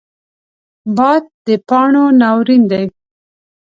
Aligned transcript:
باد 0.95 1.23
د 1.45 1.47
پاڼو 1.67 2.03
ناورین 2.19 2.63
دی 2.71 2.85